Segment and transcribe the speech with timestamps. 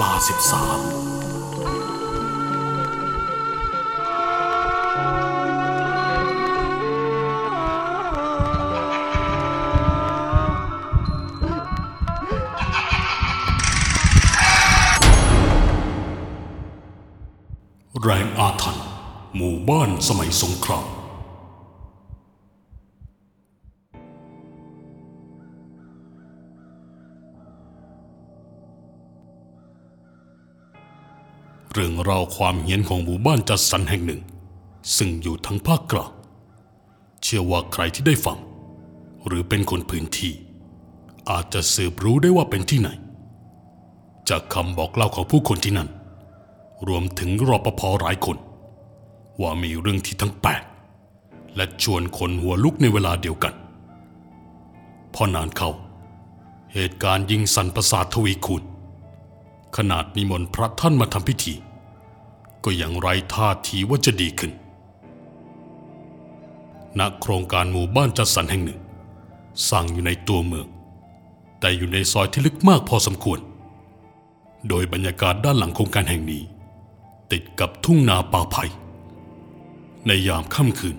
[0.00, 0.80] ลาสิบสาม
[18.02, 18.86] แรงอาถรรพ์
[19.36, 20.86] หมู่บ้านสมัยสงคราม
[31.78, 34.20] เรื่องราวความเฮี้ยนของหมู่บ้านจัดสรรแห่งหนึ่ง
[34.96, 36.10] ซึ่งอยู่ทั้งภาคกลาง
[37.22, 38.38] เชื่อว่าใครที่ได้ฟัง
[39.26, 40.32] หรือเป็นคนพื้นที่
[41.30, 42.88] อาจจะสืบรู้ได้ว่าเป็นที่ไหน
[44.28, 45.88] จากคำบอกเล่าของผู้คนที่นั่น
[46.88, 48.36] รวมถึงรปภหลายคน
[49.40, 50.62] ว่ามีเรื่องที่ทั้งแปลก
[51.56, 53.54] และชวนคนหัวลุกในเวลาเดียวกัน
[55.14, 55.70] พอนานเข้า
[56.72, 58.62] เหตุการณ์ยิงสันประสาททวีคูณ
[59.76, 61.54] ขนาดนิมนต์พระท่านมาทำพิธี
[62.66, 64.52] ก็ยังไร้ท่าทีว่าจะดีขึ้น
[66.98, 68.80] ณ โครงการหมู่บ้านจัดสรรแห่งหนึ่ง
[69.68, 70.66] สร้างอยู่ในตัวเมือง
[71.60, 73.40] แต่อยู่ในซอยที่ลึกมากพอสมควร
[74.68, 76.42] โดยบรรยากาศด้านหลังโครงการแห่งนี้
[77.32, 78.64] ติดกับทุ่งนาป่าไผ่
[80.06, 80.96] ในยามค่ำคืน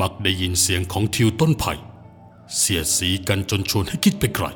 [0.00, 1.72] มักได้ยินเสียงของทิวต้นไผ่
[2.56, 4.46] เสียดสีกันจนชวนให้คิดไปไกล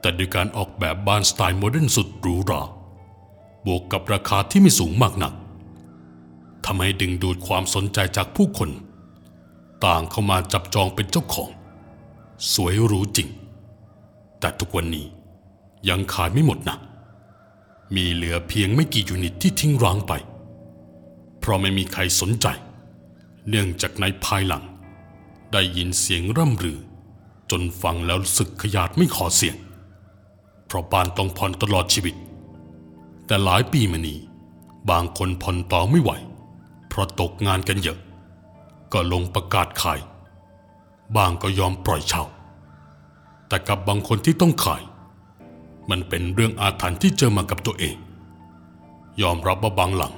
[0.00, 2.62] แต่ด้วยการออกแบบบ้านสไตล์โมเดิร์นสุดหรูหรา
[3.66, 5.32] บวกกับราคาที่ไม่สูงมากนัก
[6.64, 8.70] ทำให้ดึงดูดความสนใจจากผู้คน
[9.84, 11.50] ต่างเข้ามาจับจองเป็นเจ้าของ
[12.52, 13.28] สวยหรูจริง
[14.40, 15.06] แต่ทุกวันนี้
[15.88, 16.76] ยังขายไม่หมดนะ
[17.94, 20.12] มีเหลือเพียงไม่กี่ยูนิตที่ทิ้งร้างไป
[21.38, 22.46] เพราะไม่มีใครสนใจ
[23.48, 24.64] เนื่องจากในภายหลัง
[25.52, 26.78] ได้ยินเสียงร่ำรือ
[27.50, 29.56] จนฟังแล้วรู้สึกขยาดไม่ขอเสียง
[30.66, 32.14] เพราะบ้านต้องผ่อนตลอดชีวิต
[33.26, 34.18] แต่หลายปีมานี้
[34.90, 36.10] บางคนผ่อนต่อไม่ไหว
[36.88, 37.98] เพราะตกงานกันเยอะ
[38.92, 40.00] ก็ลงประกาศขาย
[41.16, 42.24] บางก็ยอมปล่อยเช่า
[43.48, 44.82] แต่กับบางคนที่ต้องขาย
[45.90, 47.96] มันเป็นเรื่องอาถรรพ์ที่เจอมากับตัวเอง
[49.22, 50.14] ยอมรับว่าบางหลัง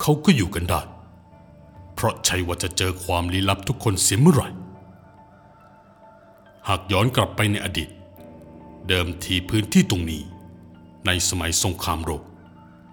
[0.00, 0.80] เขาก็อยู่กันได้
[1.94, 4.48] เพราะใช่ว่าจะเจอความลี้ลับทุกคนเสียเมื่อไหร่
[6.68, 7.90] หากย้อนกลับไปในอดีต
[8.88, 10.22] เดิมทีพื้นที่ตรงนี้
[11.06, 12.22] ในสมัยสงครามโลก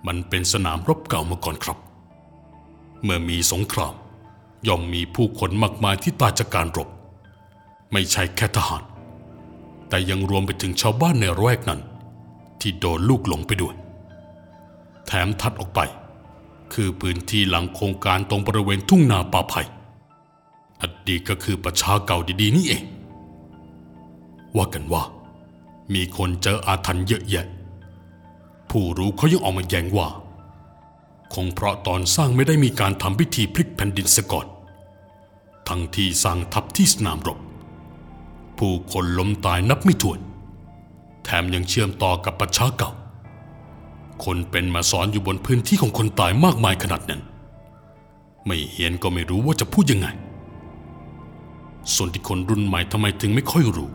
[0.08, 1.78] มันเป็นสนามรบเก่ามาก่อนครับ
[3.04, 3.94] เมื่อมีสงคราม
[4.68, 6.90] ย่อมมีผู้คนมากมายที่ตายจากการรบ
[7.92, 8.84] ไม่ใช่แค่ทหาร
[9.90, 11.82] แต่ยังรวมไปถึงชาวบ้านในระแวกนั้น
[12.62, 13.76] ที่โดนลูกหลงไปด้วย
[15.08, 15.80] แถมทัดออกไป
[16.74, 19.62] คือพื้นที่หลังโครงการตรงบริเวณทุ่งนาป่าไผ่
[20.82, 22.84] อดีตก็คือประชาเก่าดีๆนี่เอง
[24.58, 25.04] ว่ากันว่า
[25.94, 27.46] มีคนเจออาถรรพ์เยอะแยะ
[28.70, 30.08] ผู้รู้เขายังออกมาแย้งว่า
[31.34, 34.48] คงเพราะตอนสร้างไม่ได้มีการทำพิธีพลิกแผ่นดินซะก่อน
[35.68, 37.40] ทั้งที่สร้างทับที่สนามรบ
[38.58, 40.20] ผู้คนล้มตายนับไม่ถ้วน
[41.24, 42.92] แถมยังเชื่อมต่อกับประชาเก่า
[44.24, 47.22] คนเป็นมาสอนอยู่บนพื้นที่ของคนตายมากมายขนาดนั้น
[48.46, 50.08] ไม่เห็นก็ไม่รู้ว่าจะพูดยังไง
[51.94, 53.90] ส่วนที่คนรุ่นใหม่ทำไมถึงไม่ค่อยรู้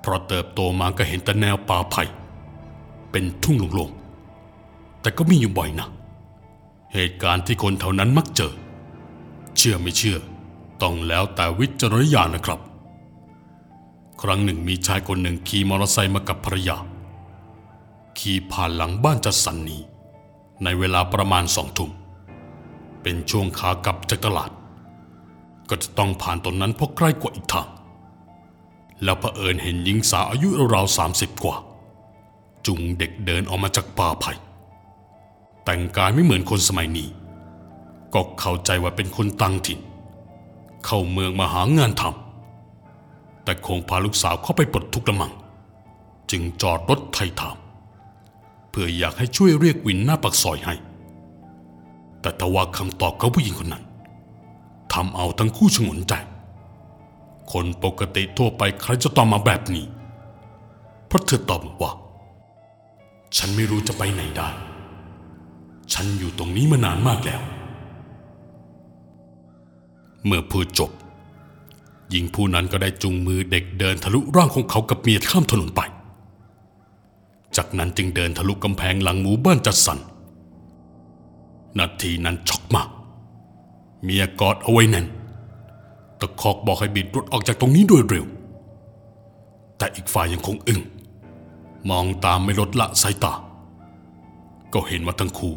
[0.00, 2.02] เพราะเติบโตมาก็เห็นแต่แนวป่าไผ่
[3.16, 5.88] เป็นทุ่งโล่งๆแต่ก็มีอยู่บ่อยนะ
[6.92, 8.52] เหตุการณ์ที่คนแถวนั้นมักเจอ
[9.56, 10.18] เชื่อไม่เชื่อ
[10.82, 12.60] ต้องแล้วแต่วิจารณญาณนะครับ
[14.22, 16.76] ครั้งหนึ่งมีชายคนหนึ่งขี่มอเตอร์ไซค์มากับภรรยา
[18.18, 19.82] ขี่ผ่านหลังบ้านจัดสรรนี้
[20.64, 21.90] ในเวลาประมาณสองทุ่ม
[23.02, 24.50] เป็นช่วงขากลับจากตลาด
[25.68, 27.68] ก็จะต้องผ่านตรงนั้นเพราะใกล้กว่าอีกทาง
[29.02, 31.56] แล้วเผอิญเห็นหญิงสาวอายุราวๆสามสิบกว่า
[32.66, 34.32] จุงเด็กเดินออกมาจากป่าไผ่
[35.64, 37.08] แต่งกายไม่เหมือนคนสมัยนี้
[38.14, 39.80] ก็เข้าใจว่าเป็นคนต่างถิ่น
[40.86, 45.32] เข้าเมืองมาหางานทำแต่คงพาลูกสาวเข้าไปปลดทุกข์ละมัง
[46.30, 47.56] จึงจอดรถไถ่ถาม
[48.70, 50.74] เพื่ออยากให้ช่วยเรียกวินหน้าปักซอยให้
[52.20, 53.84] แต่ทว่าคำตอบของผู้หญิงคนนั้น
[54.92, 56.14] ทำเอาทั้งคู่ชงนใจ
[57.52, 59.86] คนปกติทั่วไปใครจะตอบมาแบบนี้
[61.06, 61.92] เพราะเธอตอบว่า
[63.38, 64.48] ฉันไม่รู้จะไปไหนได้
[65.92, 67.42] ฉันอยู่ตรงนี้มานานมากแล้ว
[70.26, 70.90] เมื่อพูดจบ
[72.10, 75.80] หญิงผู้นั้นก็ได้จุงมือเด็กเดินทะลุร่างของเขากับเมียข้ามถนนไป
[77.56, 79.98] จากนั้นจึงเดินทะลุกำแพงหลังหมู่บ้านจัดสรร
[81.78, 82.88] นาทีนั้นช็อกมาก
[84.02, 85.06] เมียกอดเอาไว้แน่น
[86.20, 88.24] ตะคอกบอกให้บิดรถออกจากตรงนี้โดยเร็ว
[89.78, 90.80] แต่อีกฝ่ายยังคงอึง้ง
[91.90, 93.34] มองตามไม่ลดละสายตา
[94.72, 95.54] ก็เห็นว่าทั้งคู่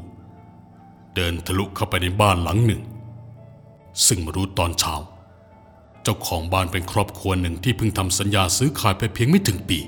[1.16, 2.82] เดินทะลุเข้าไปในบ้านหลังหนึ่ง
[4.08, 4.96] ซึ่งมารู้ตอนเช้า
[6.04, 9.80] เจ้าของบ้านเป็นครอบครัวหนึ่งที่เพิ่งทำสัญญาซื้อขายไปเพียงไม่ถึงปี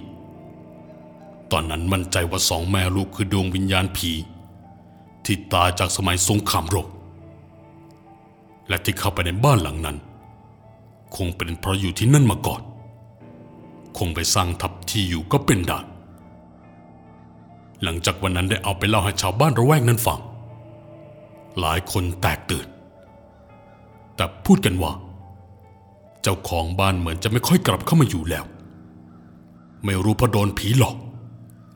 [1.51, 4.11] ตอนนั้นมั่นใจว่าสองแม่ลูกคือดวงวิญญาณผี
[5.25, 6.87] ที่ตายจากสมัยสงครามโรค
[8.67, 9.97] และที่เข้าไปในบ้านหลังนั้น
[11.15, 12.61] คงเป็นเพราะอยู่ที่นั่นมาก่อน
[13.97, 15.79] คงไปสร้างทับที่อยู่ก็เป็นได้
[17.83, 20.19] หลังจากวันนั้นได้เอาไปเล่าให้ชาวบ้านระแวกนั้นฟัง
[21.59, 22.67] หลายคนแตกตื่น
[24.15, 24.93] แต่พูดกันว่า
[26.21, 28.45] เจ้าของบ้านเหมือนจะไม่ค่อยกลับเข้ามาอยู่แล้ว
[29.85, 30.95] ไม่รู้เพราะโดนผีหลอก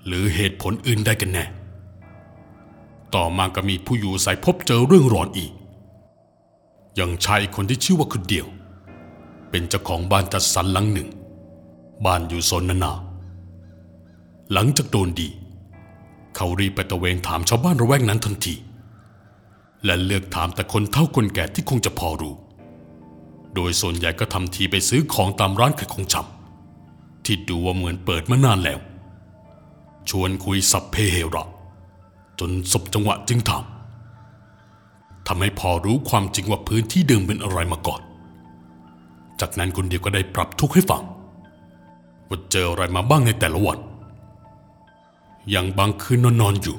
[0.05, 1.45] หรือเหตุผลอื่นได้กันแน่
[3.15, 5.51] ต่อมาก็มีผู้อยู่อาศัยพบเจอเรื่องร้อนอีก
[6.95, 8.47] อย่างชายคนที่ชื่อว่าคุณเดียว
[9.49, 11.09] เป็นเจ้าของบ้านจัดสรรหลังหนึ่ง
[12.05, 12.93] บ้านอยู่โซนนานา
[14.53, 15.29] หลังจากโดนดี
[16.35, 18.55] เขารีบไปตะเวนถามชาวบ้านระแวกนั้นทันที
[19.85, 22.35] และเลือกถามแต่คนเฒ่าคนแก่ที่คงจะพอรู้
[23.55, 28.79] โดยส่วนใหญ่ก็ทำทีไปซื้อของตามร้านขายของชำที่ดูว่าเหมือนเปิดมานานแล้ว
[30.09, 31.47] ชวนคุยสับเพเหระ
[32.39, 33.63] จนสบจังหวะจึงถาม
[35.27, 38.01] ทำให้พอรู้ความจริงว่าพื้นที่เดิมเป็นอะไรมาก่อน
[39.41, 41.03] จากนั้นคนเดียวก็ได้ปรับทุกข์ให้ฟัง
[42.29, 43.79] ว่าเจออะไรมาบ้างในแต่ละวัน
[45.49, 46.77] อย่างบางคืนนอนๆอยู่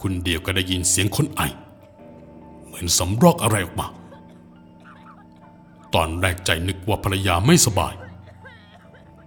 [0.00, 1.40] คุณเดียวก็ได้ยินเสียงคนไอ
[2.64, 3.86] เหมือนสำรอกอะไรออกมา
[5.94, 7.94] ตอนแรกใจนึกว่าภรรยาไม่สบาย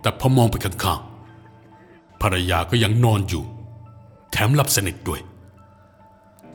[0.02, 3.44] แต่พอมองไปข้างๆภรรยาก็ยังนอนอยู่
[4.32, 5.22] แถมหลับสนิทด้วย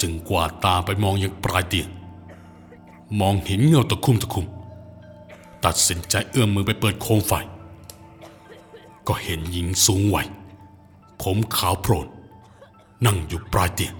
[0.01, 1.89] จึงกวาดตาไปมองยังปลายเตียง
[3.21, 4.47] มองเห็นเงาตะคุ่มตะคุ่ม
[5.65, 7.33] ตัดสินใจเอื้อมมือไปเปิดโคมไฟ
[9.07, 10.27] ก็เห็นหญิงสูงวัย
[11.23, 12.07] ผมขาวโพลน
[13.07, 13.95] นั่งอยู่ปลายเตียง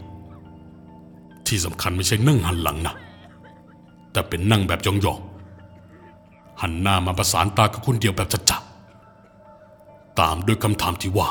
[1.47, 2.95] ที่สำคัญไม่ใช่นั่งหันหลังนะ
[4.13, 11.29] แต่เป็นนั่งแบบยองๆ หันหน้ามาประสานตากับคนเดียวแบบจัดๆตามด้วยคำถามที่ว่า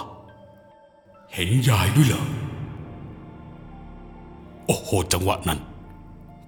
[1.34, 2.24] เห็นยายด้วยเหรอ
[4.66, 5.60] โอ้โห จังหวะนั้น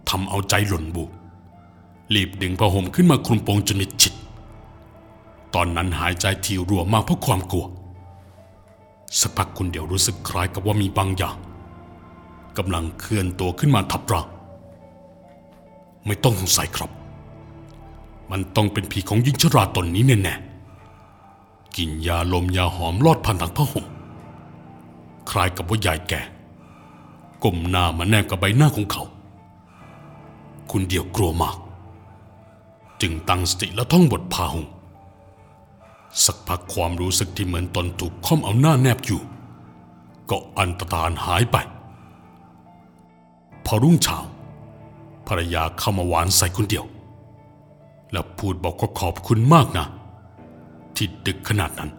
[0.09, 1.03] ทำเอาใจหล่นบู
[2.13, 4.13] รีบดึงผ้าห่มขึ้นมาคลุมโปงจนมิดชิด
[5.53, 7.65] ตอนนั้นหายใจทีรัวมากเพราะความกลัว
[9.19, 11.37] สักพักคุณเดียวรู้สึกคล้ายกับว่ามีบางอย่าง
[12.57, 14.27] กำลังเคลื่อนตัวขึ้นมาทับร่าง
[16.05, 16.91] ไม่ต้องสงสัยครับ
[18.31, 23.85] มันต้องเป็นผีของหญิงชราตนนี้แน่ๆกินยาลมยาหอมลอดผ่านทางผ้าห่ม
[25.29, 26.21] คล้ายกับว่ายายแก่
[27.43, 29.03] ก้มหน้ามาแนบกับใบหน้าของเขา
[30.71, 31.57] คุณเดียวกลัวมาก
[33.01, 34.65] จึงตั้งสติและท่องบทพาหุง
[36.25, 39.21] สักพักความรู้สึกที่เหมือนตนถูกค่อมเอาหน้าแนบอยู่
[40.29, 41.57] ก็อันตรธานหายไป
[43.65, 44.17] พอรุ่งเช้า
[45.27, 46.85] ภรรยาเข้ามาหวานใส่คนเดียว
[48.11, 49.85] แล้วพูดบอกว่าขอบคุณมากนะ
[50.95, 51.91] ที่ดึกขนาดนั้น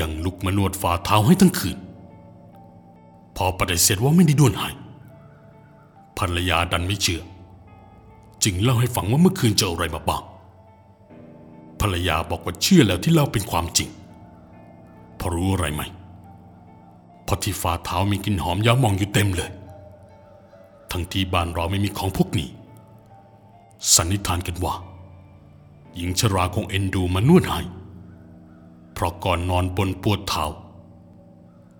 [0.00, 1.78] ยังลุกมานวดฝ่าเท้าให้ทั้งคืน
[3.36, 4.74] พอปฏิเสธว่าไม่ได้ด้วนหาย
[6.18, 7.22] ภรรยาดันไม่เชื่อ
[8.44, 10.22] จึงเล่าให้ฟังว่าเมื่อคืนเจออะไรมาบ้าง
[11.80, 13.88] ภรรยาบอกว่าเชื่อแล้วที่เล่าเป็นความจริง
[15.18, 15.82] พอรู้อะไรไหม
[17.24, 19.50] เพราะที่ฝ่าเท้ามีกลิ่นหอมยามองอยู่เต็มเลย
[20.90, 22.48] ทั้งที่บ้านเราไม่มีของพวกนี้
[23.94, 24.74] สันนิษฐานกันว่า
[25.96, 27.60] หญิงชราคงเอ็นดูมานวดให้
[28.92, 30.44] เพราะก่อนนอนบนปวดเท้า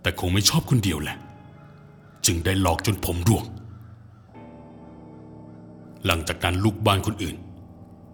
[0.01, 1.17] แต่คงไม่ชอบคนเดียวแหละ
[2.27, 3.45] จึงได้หลอกจนผมร่วง
[6.05, 7.37] หลังจากนั้นลูกบ้านคนอื่น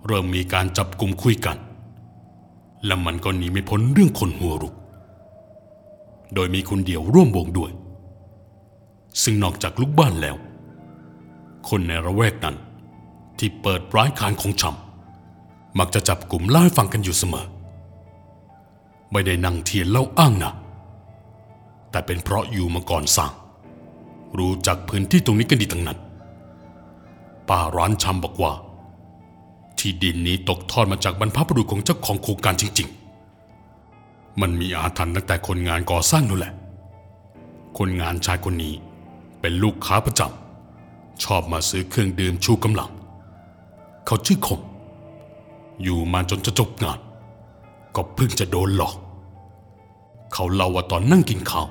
[0.07, 1.57] เริ่มมีการจับกลุ่มคุยกัน
[2.85, 4.75] และมันก็หนีไม่พ้นเรื่องคนหัวรุก
[6.35, 7.71] โดยมีคนเดียวร่วมวงด้วย
[9.23, 10.37] ซึ่งนอกจากลูกบ้านแล้ว
[11.69, 12.57] คนในระแวกนั้น
[13.39, 17.47] ที่เปิดร้านขายของชำมักจะจับกลุ่มเล่าให้ฟังกันอยู่เสมอ
[19.13, 20.53] ไม่ได้นั่งเทียนเล่าอ้างนะ
[21.91, 23.33] แต่เป็นเพราะอยู่มาก่อนสร้าง
[24.39, 25.99] รู้จักพื้นที่ตรงนี้กันดีทั้งนั้น
[27.49, 28.53] ป้าร้านชำบอกว่า
[29.81, 32.89] ที่ดินนี้ตกทอดมาจากบรรพบุรุษของเจ้าของโครงการจริง
[33.65, 36.53] ๆ มันมีอาถรรพ์ตั้งแต่คนงานก่อสร้างนั่นแหละ
[37.79, 38.75] คนงานชายคนนี้
[39.41, 42.91] เป็นลูกค้าประจำชอบมาซื้อเครื่องดื่มชูกำลัง
[44.07, 44.61] เขาชื่อคม
[45.83, 46.99] อยู่มาจนจะจบงาน
[47.95, 48.95] ก็เพิ่งจะโดนหลอก
[50.33, 51.69] เขาเล่าว่าตอนนั่งกินข้าว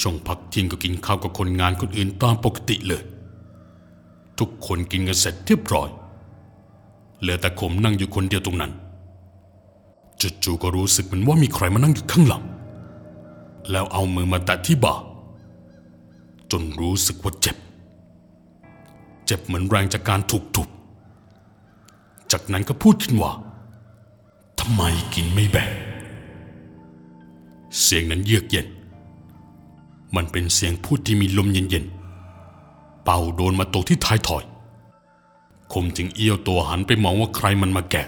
[0.00, 3.02] ช่วงพักเที่ยงก็กินข้าวกับคนงานคนอื่นตามปกติเลย
[4.38, 5.88] ทุกคนกินกันเสร็จเรียบร้อย
[7.20, 8.72] เหลือแต่ขมนั่งอยู่คนเดียวตรงนั้น
[10.44, 12.42] จู่ๆก็รู้สึกเหมือนว่ามีใครมานั่งอยู่ข้างหลัง
[13.70, 14.94] แล้วเอามือมาแตะที่บ่า
[16.50, 17.56] จนรู้สึกว่าเจ็บ
[19.26, 20.68] เจ็บเหมือนแรงจากการถูกทุบ
[22.32, 23.32] จากนั้นก็พูดขึ้นว่า
[24.60, 24.82] ทำไม
[25.14, 25.70] กินไม่แบ่ง
[27.80, 28.66] เสียงนั้นเยือกเย็น
[30.16, 34.44] มันเป็นเสียงพูดที่มีลมเย็นๆ เป่าโดนมาตกที่ท้ายถอย
[35.72, 38.06] คมจึงเอี้ยวตัวหันไปมองว่าใครมันมาแกะ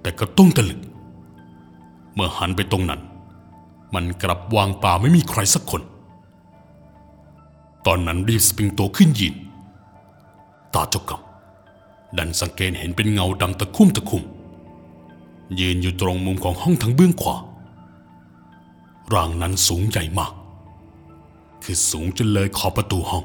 [0.00, 0.80] แต่ก็ต้องตะลึง
[2.14, 3.00] เมื่อหันไปตรงนั้น
[3.94, 5.82] มันกลับวางป่าไม่มีใครสักคน
[7.86, 9.34] ตอนนั้นรีบสปริงตัวขึ้นยืน
[10.74, 14.22] ตาเจ้ากำดันสังเกตเห็นเป็นเงาดำตะคุ่มตะคุ่ม
[15.60, 17.36] ยืนอยู่ตรงมุมของห้องทางเบื้องขวา
[19.12, 20.32] ร่างนั้นสูงใหญ่มาก
[21.62, 23.24] คือสูงจนเลยขอบประตูห้อง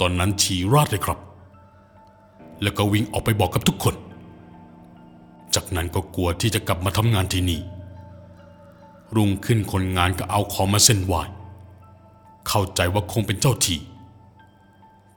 [0.00, 1.18] ตอนนั้นฉี่ราดเลยครับ
[2.62, 3.94] แล้วก็วิ่งออกไปบอกกับทุกคน
[5.54, 7.60] จากนั้นก็กลัวที่จะกลับมาทำงานที่นี่
[9.14, 11.14] รุ่งขึ้นคนงานก็เอาของมาเส้นไหว
[12.48, 13.78] เข้าใจว่าคงเป็นเจ้าที่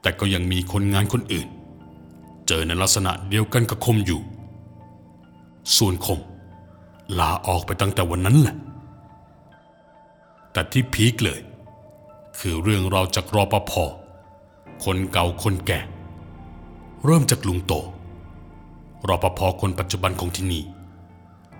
[0.00, 1.48] แต่ก็ยังมีคนงานคนอื่น
[2.46, 4.20] เจอในลักษณะเดียวกันกับคมอยู่
[5.76, 6.20] ส่วนคม
[7.18, 8.56] ลาออกไปตั้งแต่วันนั้นแหละ
[10.52, 11.40] แต่ที่พีคเลย
[12.38, 13.72] คือเรื่องเราจากรอปภ
[14.84, 15.80] คนเก่าคนแก่
[17.08, 17.72] เริ่มจากลุงโต
[19.08, 20.62] รอปภคนปัจจุบันของที่นี่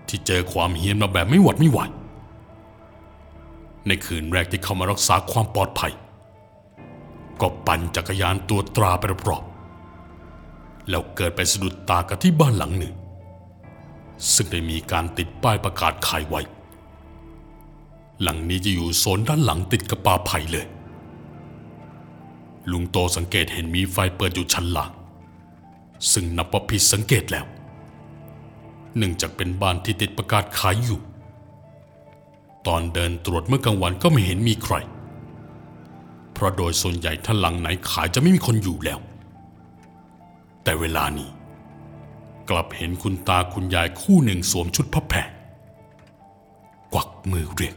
[0.09, 1.79] ที่เจอความเฮี้ยนมาแบบไม่หวัดไม่ไหว
[3.87, 5.93] ในคืนแรกที่เข้ามารักษาความปลอดภัย
[7.41, 12.95] ก็ปั่นจักรยานตัวตราไปรอบๆแล้วเกิดไปสะดุดตากับที่บ้านหลังหนึ่ง
[14.35, 16.41] ซึ่งได้มีการติดป้ายประกาศขายไว้
[18.23, 20.67] หลังนี้จะอยู่โซนด้านหลังติดกับป่าไผ่เลย
[22.71, 24.93] ลุงโตสังเกตเห็นมีไฟเปิดอยู่ชั้นล่าง
[26.12, 27.47] ซึ่งนับว่าผิดสังเกตแล้ว
[28.97, 31.00] เนื่องจากเป็นบ้านที่ติดประกาศขายอยู่
[32.67, 34.75] ตอนเดินตรวจเมื่อกลางวันก็ไม่เห็นมีใคร
[36.33, 38.99] เพราะโดยส่วนใหญ่ถ้าหลังไหนขายจะไม่มีคนอยู่แล้ว
[40.65, 41.29] แต่เวลานี้
[42.50, 45.19] กลับเห็นคุณตาคุณยายคู่หนึ่งสวมชุดผ้าแพร
[46.93, 47.76] กวักมือเรียก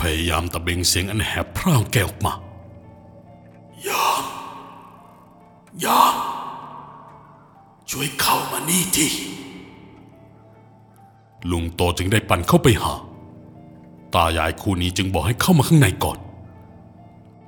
[0.00, 2.32] พยายามตะเบงเสียงอันแหบพร่างแกออกมา
[3.88, 4.24] ยาม
[5.84, 6.14] ยาม
[7.96, 9.08] ช่วยเข้ามานี่ที
[11.50, 12.94] ลุงโตจึงได้ปั่นเข้าไปหา
[14.14, 16.18] ตายายคู่นี้จึงบอกให้เข้ามาข้างในก่อน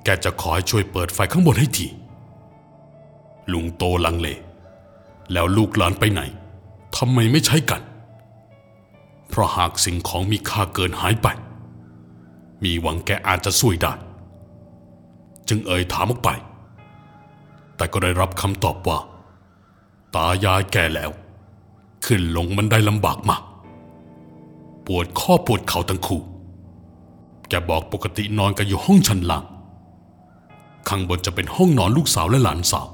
[0.03, 1.87] แกจะขอให้ช่วยเปิดไฟข้างบนให้ที
[3.53, 4.27] ลุงโตลังเล
[5.31, 6.21] แล้วลูกหลานไปไหน
[6.95, 7.81] ทำไมไม่ใช้กัน
[9.29, 11.27] เพราะหากสิ่งของมีค่าเกินหายไป
[12.63, 13.93] มีหวังแกอาจจะช่วยได้
[15.47, 16.29] จึงเอ่ยถามออกไป
[17.75, 18.99] แต่ก็ได้รับคำตอบว่า
[20.15, 21.11] ตายายแก่แล้ว
[22.05, 23.43] ขึ้นลงบันไดลำบากมาก
[24.87, 26.21] ปวดข้อปวดเข่าทั้งคู่
[27.49, 29.43] แกบอกปกตินอนกันอยู่ห้องชั้นล่าง
[30.87, 32.87] ข้างบนจะเป็นห้องนอนลูกสาวและหลานสาว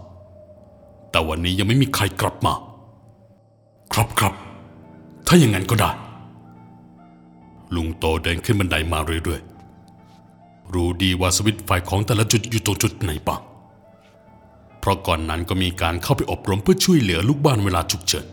[1.12, 2.54] แต่วันนี้ยังไม่มีใครกลับมา
[3.94, 4.34] ครับครับ
[5.28, 5.92] ถ้าอย่างนั้นก็ได้
[7.76, 13.42] ลุงโตเดินขึ้นบันไดมาเรื่อยๆ รู้ดีว่าสวิตไฟของแต่ละจุดอยู่ตรงจุดไหนบ้าง
[14.82, 18.26] เพราะก่อนนั้นก็มีการเข้าไปอบรมเพื่อช่วยเหลือลูกบ้านเวลาฉุกเฉิน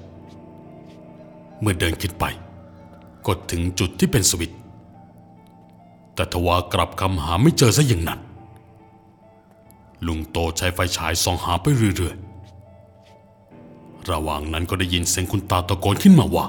[1.61, 2.25] เมื่อเดินขึ้นไป
[3.27, 4.59] ก็ถึงจุดที่เป็นสวิตช์
[6.15, 8.21] แต่ทว่ากลับคำหาไม่เจอซะอย่างนั้น
[10.07, 16.47] ลุงโตใช้ไฟฉายส่องหาไปเรื่อยๆ ระหว่างนั้นก็ได้ยินเสียงคุณตาตะโกนขึ้นมาว่า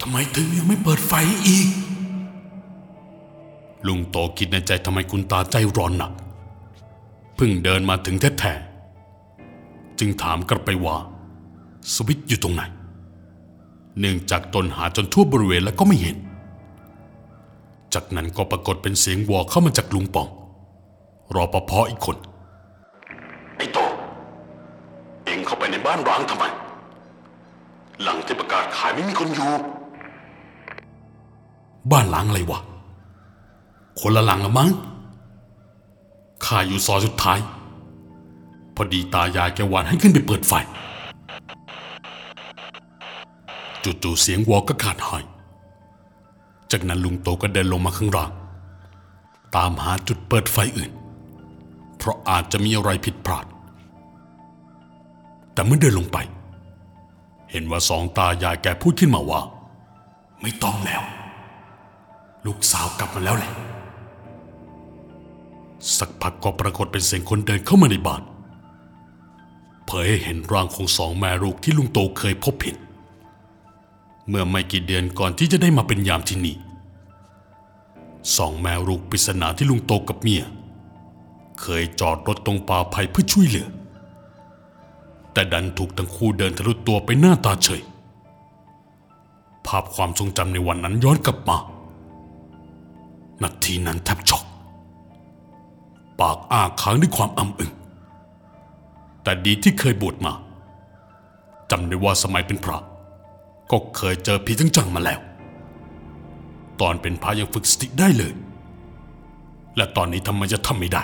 [0.00, 1.12] ทำไมถึงยังไม่เปิดไฟ
[1.46, 1.68] อีก
[3.86, 6.12] ลุงโตคิดในใจทำไมคุณตาใจร้อนหนัก
[7.36, 10.96] เพิ่งเดินมาถึงแท้ๆจึงถามกลับไปว่า
[11.94, 12.62] สวิตช์อยู่ตรงไหน
[14.00, 16.16] เนื่องจากตนหาจนทั่วบริเวณแล้วก็ไม่เห็น
[17.94, 20.28] จากนั้นก็ปรากฏเป็นเสียงวอเข้ามาจากลุงปอง
[21.34, 22.16] รอปภอีกคน
[23.56, 23.78] ไอ้โต
[25.24, 26.44] เอ็งเข้าไปในบ้านร้างทำไม
[28.02, 29.52] หลังที่ประกาศขายไม่มีคนอยู่
[31.92, 32.60] บ้านล้างอะไรวะ
[34.00, 34.70] คนละหลังละมั้ง
[36.46, 37.38] ข้าอยู่ซอยสุดท้าย
[38.74, 40.52] พอดีตายายแกวานให้ขึ้นไปเปิดไฟ
[43.82, 45.24] จู่ๆเสียงวอก็ขาดหาย
[46.70, 48.30] จากนั้นลุงโตก็เดินลงมาข้างล่าง
[49.56, 50.92] ตามหาจุดเปิดไฟอื่น
[51.98, 53.46] เพราะอาจจะมีอะไรผิดพลาด
[55.52, 56.18] แต่เมื่อเดินลงไป
[57.50, 59.40] เห็นว่าสองตายายแกพูดขึ้นมาว่า
[60.40, 61.02] ไม่ต้องแล้ว
[62.46, 63.52] ลูกสาวกลับมาแล้วแหละ
[65.98, 68.22] สักพักก็ปรากฏเป็นเสียงคนเดินเข้ามาในบ้าน
[69.86, 72.76] เผยให้เห็นร่างของสองแม่ลูกที่ลุงโตเคยพบเห็น
[74.28, 76.56] เมื่อไม่กี่เดือนก่อนที่จะได้มาเป็นยามที่นี่
[78.36, 80.42] สองแมวลูกปริศนาที่ลุงโตกับเมีย
[81.60, 83.68] เคยจอดรถตรงป่าไผ่เพื่อช่วยเหลือ
[85.32, 87.82] แต่ดันถูกทั้งคู่เดินทะลุตัวไปหน้าตาเฉย
[89.66, 91.56] ภาพความทรงจำในวันนั้นย้อนกลับมา
[93.42, 94.44] นาทีนั้นแทบช็อก
[96.20, 97.72] ปากอ้าค้างด้วยความอำอึง
[99.22, 100.32] แต่ดีที่เคยบวชมา
[101.70, 102.78] จำได้ว่าสมัยเป็นพระ
[103.70, 105.20] ก็เคยเจอผีจังๆมาแล้ว
[106.80, 108.32] ตอนเป็นพระยังฝึกสติได้เลย
[109.76, 111.02] และตอนนี้ทำไมจะทำไม่ได้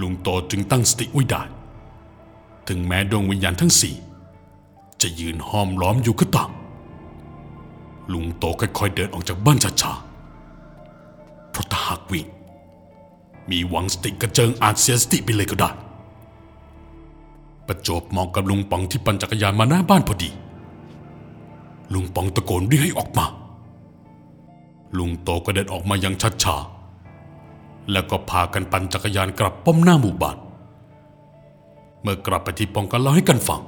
[0.00, 1.42] ลุงโตจึงตั้งสติไว้ได้
[2.68, 3.94] ถึงแม้ดวงวิญญาณทั้งสี่
[5.02, 6.50] จะยืนห้อมล้อมอยู่ก็ตาม
[8.12, 12.26] ลุงโตค่อยๆเดินออกจากบ้านช้าๆเพราะถ้าหากวิ่ง
[13.50, 15.70] มีหวังสติกระเจิงอาจเสียสติไปเลยก็ได้
[17.66, 20.30] ประจบมองกับลุงปองที่ปั่นจักรยานมาหน้าบ้านพอดี
[21.94, 23.26] ลุงปองตะโกนเรียกให้ออกมา
[24.98, 26.56] ลุงโตก็เดินออกมาอย่างช้า
[27.92, 30.36] แล้วก็พากันปั่นจักรยานกลับป้อมหน้าหมู่บ้าน
[32.02, 33.62] เมื่อกลับไปที่ปองก็เล่าให้กันฟัง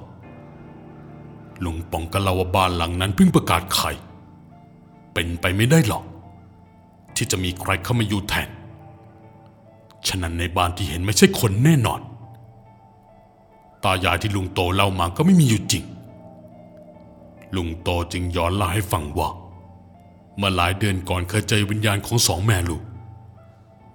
[1.64, 3.96] ลุงปองก็เล่าว่าบ้านหลังนั้นเพิ่งประกาศขาย
[5.12, 6.04] เป็นไปไม่ได้หรอก
[7.16, 8.48] ที่จะมีใครเข้ามาอยู่แทน
[10.08, 12.00] ฉะนั้นในบ้านที่เห็นไม่ใช่คนแน่นอน
[13.84, 15.84] ตายายที่ลุงโตเล่ามาก็ไม่มีอยู่จริง
[17.56, 19.28] ลุงโตจึงย้อนเล่าให้ฟังว่า
[20.36, 22.82] เมื่อหลายเดือนก่อนเคยเจอวิญญาณของสองแม่ลูก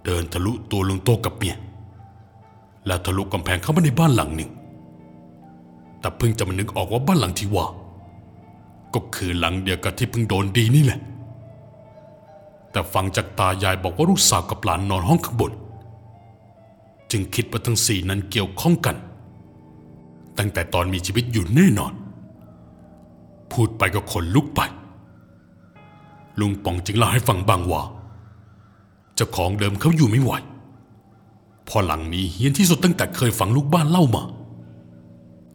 [0.05, 1.55] เดินทะลุตัวลุงโตกับเมีย
[2.85, 4.51] แล้วทะลุกำแพงเข้ามาในบ้านหลังหนึ่ง
[5.99, 7.65] แต่เพิ่งจะมานึกออกว่าบ้านหลังที่ว่า
[8.93, 10.99] ก็คือหลังเดียวกับที่เพิ่งโดนดีนี่แหละ
[12.71, 15.51] แต่ฟังจากตายายบอกว่าลูกสาวกับหลานนอนห้องข้างบน
[17.11, 18.95] จึงคิดว่าทั้งสี่นั้นเกี่ยวข้องกัน
[20.37, 21.93] ตั้งแต่ตอนมีชีวิตอยู่แน่นอน
[23.51, 24.61] พูดไปก็ขนลุกไป
[26.39, 27.81] ลุงป๋องจึงเล่าให้ฟังบางว่า
[29.15, 30.31] เจ้าของเดิมเขาอยู่ไม่ไหว
[31.67, 34.23] พอหลังนี้เฮี้ยนที่สุดตั้งแต่เคยฟังลูกบ้านเล่ามา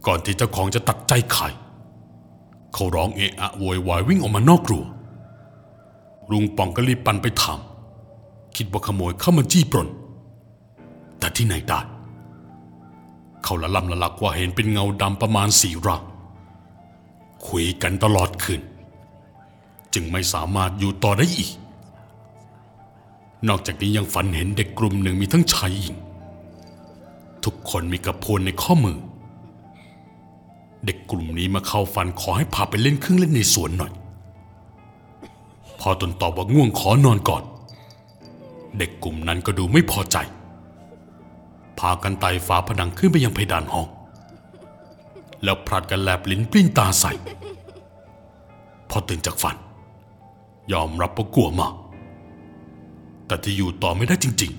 [0.06, 1.52] ก่อนที่เจ้าของจะตัดใจขาย
[2.74, 4.84] เขาร้องเอะอะโวยวายวิ่งออกมานอกครัว
[6.30, 7.58] ลุงป๋องก็รีบปั่นไปถาม
[8.56, 9.88] คิดว่าขโมยเข้ามาจี้ปล้น
[11.18, 11.80] แต่ที่ไหนได้
[13.44, 16.02] เขาละล่ำละลักว่าเห็นเป็นเงาดำประมาณสี่ร่าง
[17.48, 18.62] คุยกันตลอดคืน
[19.94, 21.52] จึงไม่สามารถอยู่ต่อได้อีก
[23.48, 25.96] นอกจากนี้ยังฝันเห็นเด็กกลุ่มหนึ่งมีทั้งชายหญิง
[27.44, 28.98] ทุกคนมีกระโพนในข้อมือ
[30.86, 33.92] เด็กกลุ่มนี้มาเข้าฝันขอให้พาไปเล่นเครื่องเล่นในสวนหน่อย
[35.80, 37.42] พอตนตอบว่าง่วงขอนอนก่อน
[38.78, 40.16] เด็กกลุ่มนั้นก็ดูไม่พอใจ
[41.78, 43.88] พากันไต่ฝาผนังขึ้นไปยังเพดานห้อง
[45.44, 47.12] แล้วพลัดกันแลบลิ้นปลิ้นตาใส่
[48.90, 49.56] พอตื่นจากฝัน
[50.72, 51.74] ยอมรับว่ากลัวมาก
[53.26, 54.52] แต่ที่อยู่ต่อไม่ได้จริง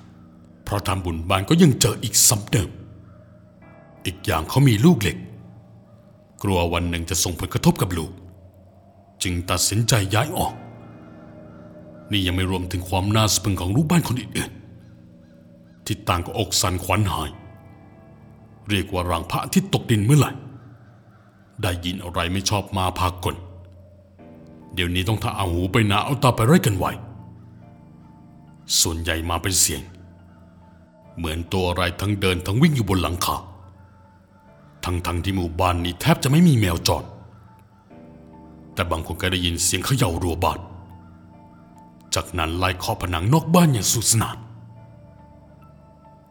[0.00, 2.70] ๆ เพราะทำบุญบ้านก็ยังเจออีกซ้ำเดิม
[4.04, 5.16] อีกอย่างเขามีลูกเหล็ก
[6.42, 8.12] กลัววันหนึ่งจะส่งผลกระทบกับลูก
[9.22, 10.54] จึงตัดสินใจย้ายออก
[12.10, 14.52] นี่ยังไม่รวมถึงความน่าสะพรึงของลูกบ้านคนอื่น
[15.88, 17.30] ที่ต่างก็อกสั่นขวัญหาย
[18.68, 20.30] เรียกว่ารังพระทิตย์ตกดินเมื่อไหร่
[21.62, 23.36] ได้ยินอะไรไม่ชอบมาพากล
[24.74, 26.86] เดี๋ยวนี้ต้องถ้าเอาหูไปหนาเอาตาไปไร้กันไว
[28.80, 29.82] ส่วนใหญ่มาเป็นเสียง
[31.16, 33.36] เหมือนตัวอะไรทั้งเดินทั้งวิ่งอยู่บนหลังคา
[34.84, 37.04] ทั้งทั้งที่หมู่บ้านนี้แทบจะไม่มีแมวจร
[38.74, 40.58] แต่บางคนก็ได้ยินเสียงเขย่ารัวบาน
[42.14, 44.36] จากนั้นไล่เคาะผนังนอกบ้านอย่างสุดสนาน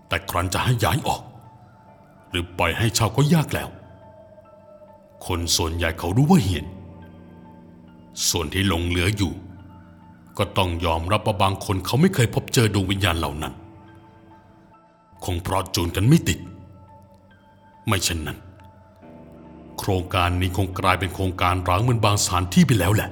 [0.07, 1.21] แต่ครั้นจะให้ย้ายออก
[2.29, 3.69] หรือปล่อยให้เช่าก็ยากแล้ว
[5.25, 6.65] คนส่วนใหญ่เขารู้ว่าเหียน
[8.29, 9.33] ส่วนที่หลงเหลืออยู่
[10.37, 13.53] ก็ต้องยอมรับว่าบางคนเขาไม่เคยพบเจอดวงวิญญาณเหล่านั้น
[15.25, 16.39] คงเพราะจูนกันไม่ติด
[17.87, 18.37] ไม่เช่นนั้น
[19.79, 23.09] โครงการนี้คงกลายเป็นโครงการร้างเหมือนบางสถานที่ไปแล้วแหละ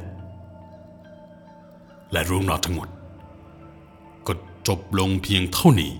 [2.11, 2.87] และเรื่องราวทั้งหมด
[4.27, 4.33] ก็
[4.67, 5.91] จบลงเพียงเท่านี้